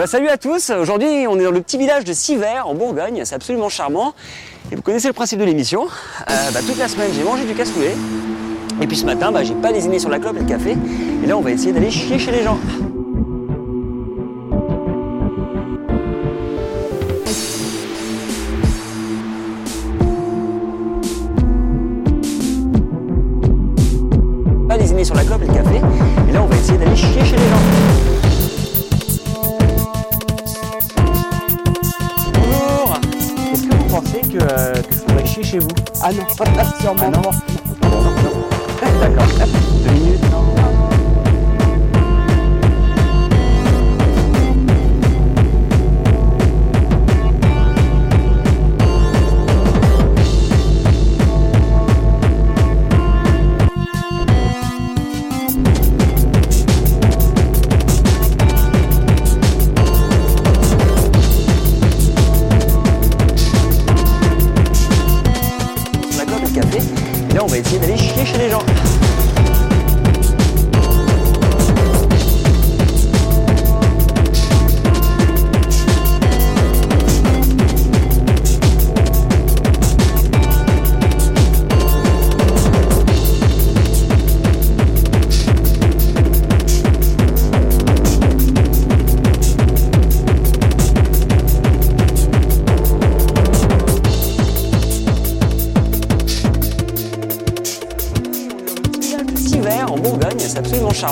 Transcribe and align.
bah, 0.00 0.06
salut 0.06 0.28
à 0.30 0.38
tous, 0.38 0.70
aujourd'hui 0.70 1.26
on 1.28 1.38
est 1.38 1.44
dans 1.44 1.50
le 1.50 1.60
petit 1.60 1.76
village 1.76 2.04
de 2.04 2.14
Sivert 2.14 2.66
en 2.66 2.74
Bourgogne, 2.74 3.20
c'est 3.26 3.34
absolument 3.34 3.68
charmant. 3.68 4.14
Et 4.72 4.76
vous 4.76 4.80
connaissez 4.80 5.08
le 5.08 5.12
principe 5.12 5.38
de 5.38 5.44
l'émission. 5.44 5.82
Euh, 5.82 6.50
bah, 6.54 6.60
toute 6.66 6.78
la 6.78 6.88
semaine 6.88 7.10
j'ai 7.14 7.22
mangé 7.22 7.44
du 7.44 7.52
cassoulet. 7.52 7.94
Et 8.80 8.86
puis 8.86 8.96
ce 8.96 9.04
matin 9.04 9.30
bah, 9.30 9.44
j'ai 9.44 9.52
pas 9.52 9.72
lésiné 9.72 9.98
sur 9.98 10.08
la 10.08 10.18
clope 10.18 10.36
et 10.36 10.40
le 10.40 10.46
café. 10.46 10.74
Et 11.22 11.26
là 11.26 11.36
on 11.36 11.42
va 11.42 11.50
essayer 11.50 11.72
d'aller 11.72 11.90
chier 11.90 12.18
chez 12.18 12.30
les 12.30 12.42
gens. 12.42 12.58
Pas 24.66 24.78
lésiné 24.78 25.04
sur 25.04 25.14
la 25.14 25.24
clope 25.24 25.42
et 25.42 25.46
le 25.46 25.52
café. 25.52 25.76
Et 26.26 26.32
là 26.32 26.42
on 26.42 26.46
va 26.46 26.56
essayer 26.56 26.78
d'aller 26.78 26.96
chier 26.96 27.22
chez 27.22 27.36
les 27.36 27.48
gens. 27.50 27.89
Ah 36.02 36.12
non, 36.12 36.24
sûrement 36.80 36.94
Ah 37.02 37.10
non. 37.10 37.30
D'accord. 39.00 39.69
On 67.42 67.46
va 67.46 67.58
essayer 67.58 67.78
d'aller 67.78 67.96
chier 67.96 68.26
chez 68.26 68.38
les 68.38 68.50
gens. 68.50 68.64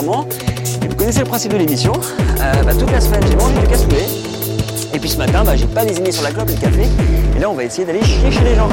Et 0.01 0.87
vous 0.87 0.95
connaissez 0.95 1.19
le 1.19 1.25
principe 1.25 1.51
de 1.51 1.57
l'émission. 1.57 1.91
Euh, 2.39 2.63
bah, 2.63 2.73
toute 2.73 2.89
la 2.89 3.01
semaine, 3.01 3.21
j'ai 3.27 3.35
mangé 3.35 3.59
du 3.59 3.67
cassoulet. 3.67 4.05
Et 4.93 4.99
puis 4.99 5.09
ce 5.09 5.17
matin, 5.17 5.43
bah, 5.43 5.57
j'ai 5.57 5.65
pas 5.65 5.83
lésiné 5.83 6.09
sur 6.13 6.23
la 6.23 6.31
clope 6.31 6.49
et 6.49 6.53
le 6.53 6.61
café. 6.61 6.83
Et 7.35 7.39
là, 7.39 7.49
on 7.49 7.53
va 7.53 7.65
essayer 7.65 7.85
d'aller 7.85 8.01
chier 8.03 8.31
chez 8.31 8.43
les 8.45 8.55
gens. 8.55 8.69